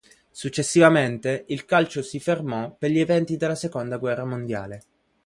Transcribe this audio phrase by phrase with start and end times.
[0.31, 4.81] Successivamente, il calcio si fermò per gli eventi della seconda guerra mondiale.